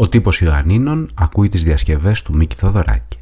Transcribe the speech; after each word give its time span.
Ο 0.00 0.08
τύπος 0.08 0.40
Ιωαννίνων 0.40 1.10
ακούει 1.14 1.48
τις 1.48 1.62
διασκευές 1.62 2.22
του 2.22 2.34
Μίκη 2.34 2.56
Θοδωράκη. 2.56 3.18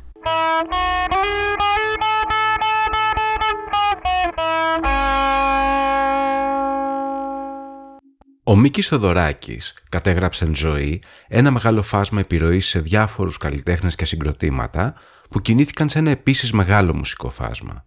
Ο 8.44 8.56
Μίκης 8.56 8.88
Θοδωράκης 8.88 9.74
κατέγραψε 9.88 10.50
ζωή 10.54 11.02
ένα 11.28 11.50
μεγάλο 11.50 11.82
φάσμα 11.82 12.20
επιρροής 12.20 12.66
σε 12.66 12.80
διάφορους 12.80 13.36
καλλιτέχνες 13.36 13.94
και 13.94 14.04
συγκροτήματα 14.04 14.94
που 15.30 15.40
κινήθηκαν 15.40 15.88
σε 15.88 15.98
ένα 15.98 16.10
επίσης 16.10 16.52
μεγάλο 16.52 16.94
μουσικό 16.94 17.30
φάσμα. 17.30 17.84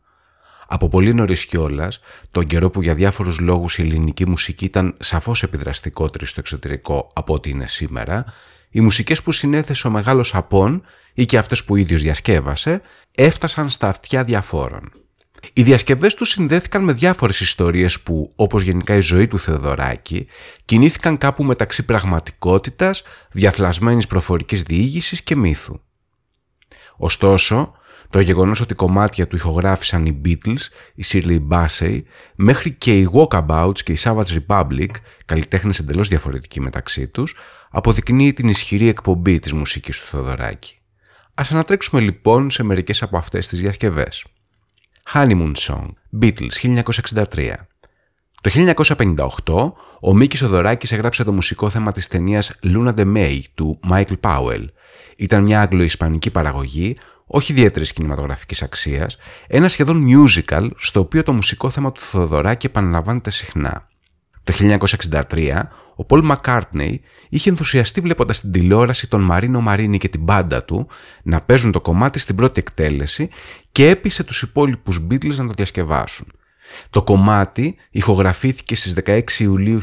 Από 0.68 0.88
πολύ 0.88 1.14
νωρίς 1.14 1.46
κιόλας, 1.46 2.00
τον 2.32 2.46
καιρό 2.46 2.70
που 2.70 2.82
για 2.82 2.96
διάφορους 2.96 3.40
λόγους 3.40 3.78
η 3.78 3.82
ελληνική 3.82 4.28
μουσική 4.28 4.66
ήταν 4.66 4.96
σαφώς 5.00 5.44
επιδραστικότερη 5.44 6.26
στο 6.26 6.40
εξωτερικό 6.40 7.12
από 7.14 7.34
ό,τι 7.34 7.50
είναι 7.50 7.68
σήμερα, 7.68 8.26
οι 8.70 8.80
μουσικές 8.82 9.24
που 9.24 9.32
συνέθεσε 9.32 9.88
ο 9.88 9.90
μεγάλος 9.90 10.36
Απών 10.36 10.84
ή 11.14 11.26
και 11.26 11.38
αυτές 11.38 11.64
που 11.64 11.76
ίδιος 11.76 12.02
διασκεύασε, 12.02 12.82
έφτασαν 13.16 13.70
στα 13.70 13.88
αυτιά 13.88 14.24
διαφόρων. 14.24 14.92
Οι 15.54 15.64
διασκευές 15.64 16.14
τους 16.14 16.30
συνδέθηκαν 16.30 16.84
με 16.84 16.94
διάφορες 16.94 17.40
ιστορίες 17.40 18.00
που, 18.00 18.34
όπως 18.36 18.64
γενικά 18.64 18.96
η 18.96 19.02
ζωή 19.02 19.28
του 19.28 19.40
Θεοδωράκη, 19.40 20.28
κινήθηκαν 20.66 21.18
κάπου 21.18 21.44
μεταξύ 21.44 21.86
πραγματικότητας, 21.86 23.04
διαθλασμένης 23.32 24.08
προφορικής 24.08 24.64
διήγησης 24.64 25.24
και 25.24 25.36
μύθου. 25.36 25.82
Ωστόσο, 26.98 27.74
το 28.10 28.20
γεγονός 28.20 28.62
ότι 28.62 28.74
κομμάτια 28.74 29.28
του 29.28 29.36
ηχογράφησαν 29.36 30.06
οι 30.06 30.22
Beatles, 30.26 30.62
η 30.96 31.04
Shirley 31.06 31.48
Bassey, 31.50 32.02
μέχρι 32.36 32.72
και 32.72 32.98
οι 32.98 33.10
Walkabouts 33.14 33.80
και 33.84 33.92
η 33.92 33.98
Savage 34.00 34.40
Republic, 34.48 34.90
καλλιτέχνες 35.26 35.80
εντελώς 35.80 36.08
διαφορετικοί 36.08 36.62
μεταξύ 36.62 37.08
τους, 37.08 37.36
αποδεικνύει 37.70 38.34
την 38.34 38.48
ισχυρή 38.48 38.88
εκπομπή 38.88 39.40
της 39.40 39.54
μουσικής 39.54 40.00
του 40.00 40.06
Θοδωράκη. 40.06 40.74
Α 41.34 41.44
ανατρέξουμε 41.50 42.02
λοιπόν 42.02 42.50
σε 42.50 42.64
μερικές 42.64 43.02
από 43.02 43.18
αυτές 43.18 43.48
τις 43.48 43.60
διασκευές. 43.60 44.26
Honeymoon 45.14 45.54
Song, 45.56 45.88
Beatles 46.22 46.82
1963. 46.84 47.54
Το 48.42 48.74
1958, 49.46 49.72
ο 50.02 50.14
Μίκης 50.14 50.42
Οδωράκης 50.42 50.92
έγραψε 50.92 51.24
το 51.24 51.34
μουσικό 51.34 51.70
θέμα 51.70 51.92
της 51.92 52.08
ταινίας 52.08 52.60
Luna 52.64 52.94
de 52.96 53.16
May 53.16 53.40
του 53.54 53.80
Michael 53.92 54.20
Powell. 54.22 54.66
Ήταν 55.18 55.44
μια 55.44 55.62
αγγλο-ισπανική 55.62 56.32
παραγωγή, 56.32 56.96
όχι 57.32 57.52
ιδιαίτερη 57.52 57.86
κινηματογραφικής 57.86 58.62
αξίας, 58.62 59.18
ένα 59.48 59.70
σχεδόν 59.70 60.06
musical 60.10 60.70
στο 60.78 61.00
οποίο 61.00 61.24
το 61.24 61.34
μουσικό 61.34 61.70
θέμα 61.70 61.92
του 61.92 62.02
Θοδωράκη 62.02 62.66
επαναλαμβάνεται 62.66 63.30
συχνά. 63.30 63.88
Το 64.44 64.54
1963, 65.30 65.62
ο 65.96 66.06
Πολ 66.06 66.26
Μακκάρτνεϊ 66.26 67.02
είχε 67.30 67.50
ενθουσιαστεί 67.50 68.02
βλέποντας 68.02 68.42
την 68.42 68.52
τηλεόραση 68.52 69.08
τον 69.08 69.22
Μαρίνο 69.22 69.62
Μαρίνη 69.62 69.98
και 69.98 70.10
την 70.10 70.22
μπάντα 70.22 70.64
του 70.64 70.88
να 71.24 71.42
παίζουν 71.42 71.72
το 71.72 71.82
κομμάτι 71.82 72.20
στην 72.20 72.36
πρώτη 72.36 72.60
εκτέλεση 72.60 73.30
και 73.72 73.90
έπεισε 73.90 74.24
τους 74.24 74.42
υπόλοιπους 74.42 75.08
Beatles 75.10 75.36
να 75.36 75.48
το 75.48 75.54
διασκευάσουν. 75.56 76.32
Το 76.90 77.04
κομμάτι 77.04 77.76
ηχογραφήθηκε 77.92 78.76
στις 78.76 78.96
16 79.06 79.22
Ιουλίου 79.38 79.82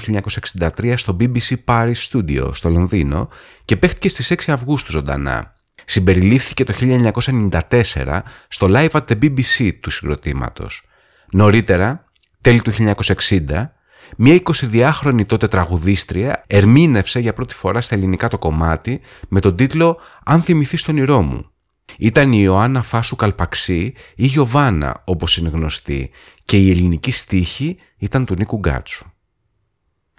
1963 0.58 0.94
στο 0.97 1.17
BBC 1.20 1.55
Paris 1.64 2.08
Studio 2.11 2.55
στο 2.55 2.69
Λονδίνο 2.69 3.28
και 3.64 3.77
παίχτηκε 3.77 4.08
στις 4.08 4.33
6 4.47 4.52
Αυγούστου 4.52 4.91
ζωντανά 4.91 5.55
συμπεριλήφθηκε 5.87 6.65
το 6.65 6.75
1994 6.81 8.20
στο 8.48 8.67
Live 8.70 8.91
at 8.91 9.01
the 9.09 9.19
BBC 9.23 9.70
του 9.81 9.91
συγκροτήματος. 9.91 10.83
Νωρίτερα, 11.31 12.05
τέλη 12.41 12.62
του 12.62 12.73
1960, 12.73 13.70
μια 14.17 14.41
22χρονη 14.42 15.27
τότε 15.27 15.48
τραγουδίστρια 15.48 16.45
ερμήνευσε 16.47 17.20
για 17.20 17.33
πρώτη 17.33 17.55
φορά 17.55 17.81
στα 17.81 17.95
ελληνικά 17.95 18.29
το 18.29 18.39
κομμάτι 18.39 19.01
με 19.29 19.41
τον 19.41 19.57
τίτλο 19.57 20.01
«Αν 20.25 20.42
θυμηθείς 20.42 20.83
τον 20.83 20.97
ήρό 20.97 21.23
μου». 21.23 21.51
Ήταν 21.98 22.33
η 22.33 22.39
Ιωάννα 22.42 22.83
Φάσου 22.83 23.17
Καλπαξή 23.17 23.95
ή 24.14 24.27
Γιωβάνα 24.27 25.03
όπως 25.05 25.37
είναι 25.37 25.48
γνωστή 25.48 26.11
και 26.45 26.57
η 26.57 26.70
ελληνική 26.70 27.11
στίχη 27.11 27.79
ήταν 27.98 28.25
του 28.25 28.35
Νίκου 28.35 28.57
Γκάτσου. 28.58 29.07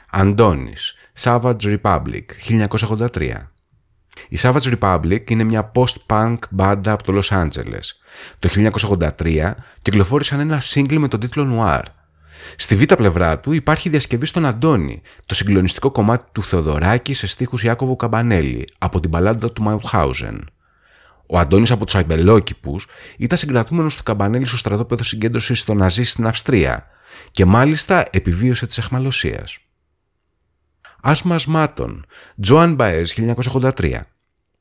Αντώνης, 0.09 0.95
Savage 1.19 1.77
Republic, 1.81 2.23
1983 2.47 3.31
η 4.29 4.37
Savage 4.41 4.77
Republic 4.79 5.31
είναι 5.31 5.43
μια 5.43 5.71
post-punk 5.75 6.37
μπάντα 6.49 6.91
από 6.91 7.03
το 7.03 7.19
Los 7.21 7.43
Angeles. 7.43 7.83
Το 8.39 8.49
1983 9.19 9.51
κυκλοφόρησαν 9.81 10.39
ένα 10.39 10.61
single 10.61 10.97
με 10.97 11.07
τον 11.07 11.19
τίτλο 11.19 11.47
Noir. 11.59 11.81
Στη 12.55 12.75
β' 12.75 12.93
πλευρά 12.93 13.39
του 13.39 13.51
υπάρχει 13.51 13.89
διασκευή 13.89 14.25
στον 14.25 14.45
Αντώνη, 14.45 15.01
το 15.25 15.35
συγκλονιστικό 15.35 15.91
κομμάτι 15.91 16.25
του 16.31 16.43
Θεοδωράκη 16.43 17.13
σε 17.13 17.27
στίχους 17.27 17.63
Ιάκωβου 17.63 17.95
Καμπανέλη 17.95 18.67
από 18.77 18.99
την 18.99 19.09
παλάντα 19.09 19.51
του 19.51 19.61
Μαουτχάουζεν. 19.61 20.49
Ο 21.25 21.39
Αντώνης 21.39 21.71
από 21.71 21.85
τους 21.85 21.95
Αγκελόκηπους 21.95 22.87
ήταν 23.17 23.37
συγκρατούμενος 23.37 23.97
του 23.97 24.03
Καμπανέλη 24.03 24.45
στο 24.45 24.57
στρατόπεδο 24.57 25.03
συγκέντρωσης 25.03 25.63
των 25.63 25.77
Ναζί 25.77 26.03
στην 26.03 26.27
Αυστρία 26.27 26.87
και 27.31 27.45
μάλιστα 27.45 28.05
επιβίωσε 28.11 28.65
της 28.67 28.77
εχμαλωσίας. 28.77 29.57
Άσμα 31.01 31.35
Ασμάτων, 31.35 32.05
Τζοάν 32.41 32.73
Μπαέζ 32.73 33.11
1983. 33.11 33.99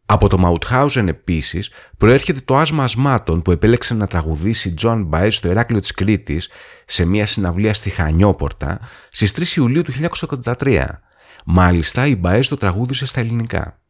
Από 0.09 0.29
το 0.29 0.39
Μαουτχάουζεν 0.39 1.09
επίσης 1.09 1.71
προέρχεται 1.97 2.41
το 2.41 2.57
άσμα 2.57 2.83
ασμάτων 2.83 3.43
που 3.43 3.51
επέλεξε 3.51 3.95
να 3.95 4.07
τραγουδήσει 4.07 4.75
Τζοάν 4.75 5.05
Μπαέζ 5.05 5.37
στο 5.37 5.49
Εράκλειο 5.49 5.81
της 5.81 5.93
Κρήτης 5.93 6.49
σε 6.85 7.05
μια 7.05 7.27
συναυλία 7.27 7.75
στη 7.75 7.91
Χανιόπορτα 7.91 8.81
στις 9.11 9.55
3 9.57 9.57
Ιουλίου 9.57 9.83
του 9.83 9.93
1983. 10.43 10.87
Μάλιστα 11.45 12.07
η 12.07 12.17
Μπαέζ 12.17 12.49
το 12.49 12.57
τραγούδισε 12.57 13.07
στα 13.07 13.21
ελληνικά. 13.21 13.81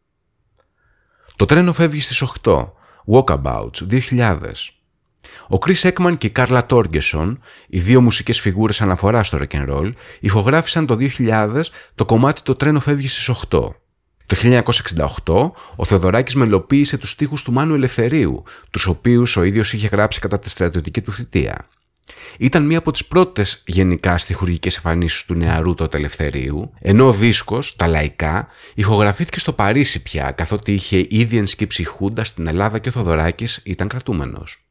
Το 1.37 1.45
τρένο 1.45 1.73
φεύγει 1.73 2.01
στις 2.01 2.23
8. 2.43 2.73
Walkabouts 3.13 3.87
2000. 3.91 4.39
Ο 5.49 5.57
Chris 5.67 5.83
Έκμαν 5.83 6.17
και 6.17 6.27
η 6.27 6.31
Κάρλα 6.31 6.67
Τόργκεσον, 6.67 7.41
οι 7.69 7.81
δύο 7.81 8.01
μουσικές 8.01 8.41
φιγούρες 8.41 8.81
αναφορά 8.81 9.23
στο 9.23 9.39
rock 9.41 9.57
and 9.57 9.69
roll, 9.69 9.93
ηχογράφησαν 10.21 10.87
το 10.87 10.97
2000 11.19 11.61
το 11.95 12.05
κομμάτι 12.05 12.43
«Το 12.43 12.55
τρένο 12.55 12.81
φεύγει 12.81 13.09
στις 13.09 13.31
8». 13.51 13.75
Το 14.27 14.37
1968, 14.37 15.51
ο 15.77 15.85
Θεοδωράκης 15.85 16.35
μελοποίησε 16.35 16.99
τους 16.99 17.11
στίχους 17.11 17.43
του 17.43 17.53
Μάνου 17.53 17.75
Ελευθερίου, 17.75 18.43
τους 18.71 18.87
οποίους 18.87 19.37
ο 19.37 19.43
ίδιος 19.43 19.73
είχε 19.73 19.87
γράψει 19.87 20.21
κατά 20.21 20.39
τη 20.39 20.51
στρατιωτική 20.51 21.01
του 21.01 21.13
θητεία. 21.13 21.69
Ήταν 22.39 22.67
μία 22.67 22.79
από 22.79 22.91
τις 22.91 23.07
πρώτες 23.07 23.63
γενικά 23.67 24.19
στιχουργικές 24.19 24.77
εμφανίσεις 24.77 25.25
του 25.25 25.35
νεαρού 25.35 25.75
τότε 25.75 25.97
Ελευθερίου, 25.97 26.73
ενώ 26.81 27.07
ο 27.07 27.13
δίσκος, 27.13 27.77
τα 27.77 27.87
λαϊκά, 27.87 28.47
ηχογραφήθηκε 28.75 29.39
στο 29.39 29.53
Παρίσι 29.53 30.03
πια, 30.03 30.31
καθότι 30.31 30.73
είχε 30.73 31.07
ήδη 31.09 31.37
ενσκύψει 31.37 31.85
Χούντα 31.85 32.25
στην 32.25 32.47
Ελλάδα 32.47 32.79
και 32.79 32.89
ο 32.89 32.93
Θοδωράκης 32.93 33.61
ήταν 33.65 33.89
κρατούμενος. 33.89 34.66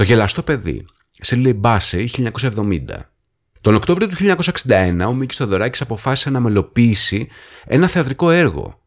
Το 0.00 0.06
γελαστό 0.06 0.42
παιδί, 0.42 0.86
Σίλι 1.10 1.52
Μπάσε, 1.52 2.04
1970. 2.56 2.78
Τον 3.60 3.74
Οκτώβριο 3.74 4.08
του 4.08 4.16
1961, 4.16 5.06
ο 5.06 5.12
Μίκης 5.12 5.36
Θοδωράκης 5.36 5.80
αποφάσισε 5.80 6.30
να 6.30 6.40
μελοποιήσει 6.40 7.28
ένα 7.64 7.86
θεατρικό 7.86 8.30
έργο. 8.30 8.80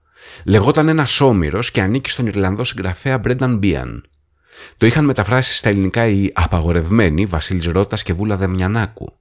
Λεγόταν 0.46 0.88
ένας 0.88 1.22
όμηρος 1.22 1.72
και 1.72 1.82
ανήκει 1.82 2.10
στον 2.10 2.28
Ιρλανδό 2.28 2.64
συγγραφέα 2.64 3.18
Μπρένταν 3.18 3.58
Μπίαν. 3.58 4.06
Το 4.78 4.86
είχαν 4.86 5.06
μεταφράσει 5.06 5.56
στα 5.56 5.70
ελληνικά 5.70 6.06
οι 6.08 6.30
απαγορευμένοι 6.34 7.26
Βασίλης 7.26 7.66
Ρώτας 7.66 8.04
και 8.04 8.14
Βούλα 8.14 8.38
Δεμιανάκου. 8.38 9.20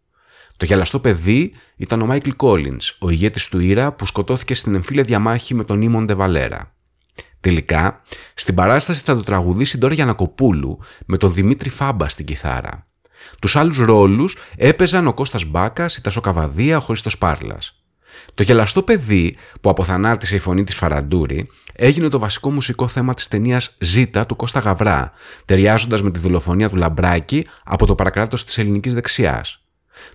Το 0.57 0.65
γελαστό 0.65 0.99
παιδί 0.99 1.55
ήταν 1.77 2.01
ο 2.01 2.07
Μάικλ 2.07 2.31
Κόλλινς, 2.31 2.97
ο 3.01 3.11
ηγέτης 3.11 3.49
του 3.49 3.59
Ήρα 3.59 3.93
που 3.93 4.07
σκοτώθηκε 4.07 4.55
στην 4.55 4.75
εμφύλια 4.75 5.03
διαμάχη 5.03 5.55
με 5.55 5.65
τον 5.65 5.83
Ήμον 5.83 6.07
Βαλέρα. 6.17 6.75
Τελικά, 7.43 8.03
στην 8.35 8.55
παράσταση 8.55 9.03
θα 9.05 9.17
το 9.17 9.23
τραγουδήσει 9.23 9.79
τώρα 9.79 9.95
Γιανακοπούλου 9.95 10.79
με 11.07 11.17
τον 11.17 11.33
Δημήτρη 11.33 11.71
Φάμπα 11.71 12.09
στην 12.09 12.25
κιθάρα. 12.25 12.87
Τους 13.41 13.57
άλλους 13.57 13.79
ρόλους 13.79 14.37
έπαιζαν 14.57 15.07
ο 15.07 15.13
Κώστας 15.13 15.45
Μπάκας, 15.45 15.97
η 15.97 16.01
Τασό 16.01 16.21
Καβαδία, 16.21 16.77
ο 16.77 16.81
Χρήστος 16.81 17.19
Πάρλας. 17.19 17.85
Το 18.35 18.43
γελαστό 18.43 18.83
παιδί 18.83 19.37
που 19.61 19.71
αποθανάτησε 19.71 20.37
η 20.37 20.39
φωνή 20.39 20.65
της 20.65 20.75
Φαραντούρη 20.75 21.49
έγινε 21.73 22.09
το 22.09 22.19
βασικό 22.19 22.51
μουσικό 22.51 22.89
θέμα 22.89 23.15
της 23.15 23.29
ταινίας 23.29 23.75
«Ζήτα» 23.81 24.27
του 24.27 24.37
Κώστα 24.37 24.61
Γαβρά, 24.61 25.13
ταιριάζοντας 25.45 26.03
με 26.03 26.11
τη 26.11 26.19
δολοφονία 26.19 26.69
του 26.69 26.77
Λαμπράκη 26.77 27.47
από 27.65 27.87
το 27.87 27.95
παρακράτος 27.95 28.45
της 28.45 28.59
ελληνικής 28.59 28.95
δεξιάς. 28.95 29.65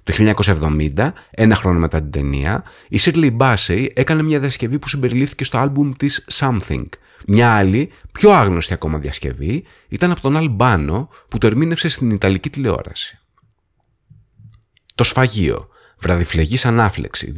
Το 0.04 0.14
1970, 0.14 1.14
ένα 1.30 1.56
χρόνο 1.56 1.80
μετά 1.80 2.02
την 2.02 2.12
ταινία, 2.12 2.64
η 2.88 3.00
Shirley 3.02 3.38
Bassey 3.38 3.88
έκανε 3.94 4.24
μια 4.24 4.40
διασκευή 4.40 4.80
που 4.80 4.88
συμπεριλήφθηκε 4.88 5.44
στο 5.44 5.58
άλμπουμ 5.58 5.92
της 5.98 6.28
Something, 6.34 6.86
μια 7.28 7.54
άλλη, 7.54 7.92
πιο 8.12 8.32
άγνωστη 8.32 8.74
ακόμα 8.74 8.98
διασκευή 8.98 9.64
ήταν 9.88 10.12
από 10.12 10.22
τον 10.22 10.38
Αλμπάνο 10.38 11.10
που 11.28 11.38
το 11.38 11.48
ερμήνευσε 11.48 11.88
στην 11.88 12.10
Ιταλική 12.10 12.50
τηλεόραση. 12.50 13.20
Το 14.96 15.04
Σφαγείο, 15.04 15.68
Βραδιφλεγής 16.00 16.66
Ανάφλεξη, 16.66 17.32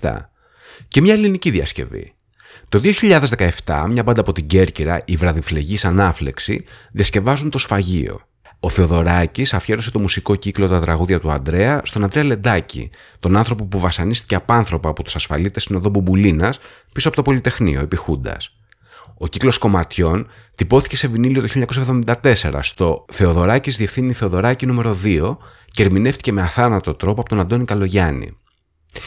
2017 0.00 0.30
και 0.88 1.00
μια 1.00 1.12
ελληνική 1.12 1.50
διασκευή. 1.50 2.14
Το 2.68 2.80
2017, 3.64 3.86
μια 3.88 4.02
μπάντα 4.02 4.20
από 4.20 4.32
την 4.32 4.46
Κέρκυρα, 4.46 5.00
η 5.04 5.16
Βραδιφλεγής 5.16 5.84
Ανάφλεξη, 5.84 6.64
διασκευάζουν 6.92 7.50
το 7.50 7.58
Σφαγείο. 7.58 8.20
Ο 8.60 8.68
Θεοδωράκης 8.68 9.54
αφιέρωσε 9.54 9.90
το 9.90 9.98
μουσικό 9.98 10.36
κύκλο 10.36 10.68
Τα 10.68 10.80
τραγούδια 10.80 11.20
του 11.20 11.30
Αντρέα 11.30 11.80
στον 11.84 12.04
Αντρέα 12.04 12.24
Λεντάκη, 12.24 12.90
τον 13.18 13.36
άνθρωπο 13.36 13.64
που 13.64 13.78
βασανίστηκε 13.78 14.34
απάνθρωπα 14.34 14.88
από 14.88 15.02
τους 15.02 15.14
ασφαλίτες 15.14 15.62
στην 15.62 15.76
οδό 15.76 15.88
Μπουμπουλίνας 15.88 16.58
πίσω 16.92 17.08
από 17.08 17.16
το 17.16 17.22
Πολυτεχνείο, 17.22 17.80
επί 17.80 17.96
Χούντας. 17.96 18.56
Ο 19.18 19.26
κύκλος 19.26 19.58
κομματιών 19.58 20.26
τυπώθηκε 20.54 20.96
σε 20.96 21.08
βινίλιο 21.08 21.42
το 21.42 21.64
1974 22.22 22.58
στο 22.60 23.04
Θεοδωράκης 23.12 23.76
Διευθύνη 23.76 24.12
Θεοδωράκη 24.12 24.66
νούμερο 24.66 24.96
2 25.04 25.36
και 25.66 25.82
ερμηνεύτηκε 25.82 26.32
με 26.32 26.42
αθάνατο 26.42 26.94
τρόπο 26.94 27.20
από 27.20 27.28
τον 27.28 27.40
Αντώνη 27.40 27.64
Καλογιάννη. 27.64 28.36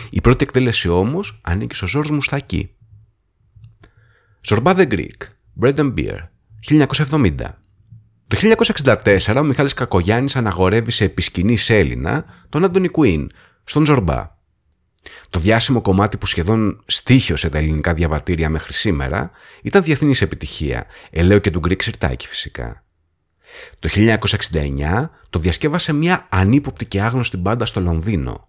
Η 0.10 0.22
πρώτη 0.22 0.44
εκτέλεση 0.44 0.90
όμως 0.90 1.40
ανήκει 1.44 1.76
στο 1.76 1.88
Ζόρζ 1.88 2.10
Μουστακή. 2.10 2.76
Ζορμπά 4.42 4.74
the 4.76 4.88
Greek, 4.92 5.18
Bread 5.62 5.76
and 5.76 5.94
Beer, 5.94 6.18
1970. 6.70 7.36
Το 8.28 8.38
1964 8.76 9.36
ο 9.38 9.44
Μιχάλης 9.44 9.74
Κακογιάννης 9.74 10.36
αναγορεύει 10.36 10.92
σε 10.92 11.04
επισκηνή 11.04 11.58
Έλληνα 11.68 12.26
τον 12.50 12.64
Άντωνι 12.64 12.88
Κουίν 12.88 13.30
στον 13.64 13.86
Ζορμπά. 13.86 14.38
Το 15.30 15.40
διάσημο 15.40 15.82
κομμάτι 15.82 16.18
που 16.18 16.26
σχεδόν 16.26 16.84
στήχιωσε 16.86 17.50
τα 17.50 17.58
ελληνικά 17.58 17.94
διαβατήρια 17.94 18.50
μέχρι 18.50 18.74
σήμερα 18.74 19.32
ήταν 19.62 19.84
διεθνής 19.84 20.22
επιτυχία, 20.22 20.86
ελέω 21.10 21.40
και 21.40 21.52
του 21.52 21.60
Γκρίκ 21.60 21.82
Σιρτάκη 21.82 22.28
φυσικά. 22.28 22.84
Το 23.80 23.90
1969 24.52 25.10
το 25.30 25.40
διασκεύασε 25.40 25.94
μια 25.94 26.28
ανύποπτη 26.30 26.86
και 26.86 27.02
άγνωστη 27.02 27.38
μπάντα 27.38 27.66
στο 27.66 27.82
Λονδίνο. 27.82 28.48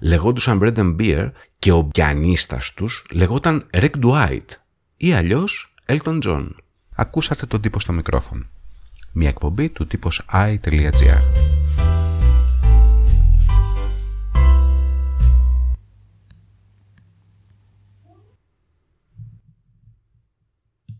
Λεγόντουσαν 0.00 0.60
Bread 0.62 0.76
and 0.76 0.96
Beer 0.96 1.30
και 1.58 1.72
ο 1.72 1.84
πιανίστας 1.84 2.72
τους 2.74 3.04
λεγόταν 3.10 3.66
Rick 3.72 3.90
Dwight 4.02 4.46
ή 4.96 5.12
αλλιώς 5.12 5.74
Elton 5.86 6.22
John. 6.22 6.48
Ακούσατε 6.94 7.46
τον 7.46 7.60
τύπο 7.60 7.80
στο 7.80 7.92
μικρόφωνο. 7.92 8.46
Μια 9.12 9.28
εκπομπή 9.28 9.68
του 9.68 9.86
τύπος 9.86 10.26
i.gr. 10.32 11.61